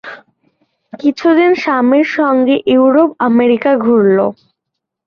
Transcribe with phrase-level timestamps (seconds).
[0.93, 4.17] কিছুদিন স্বামীর সঙ্গে ইউরোপ-আমেরিকা ঘুরল।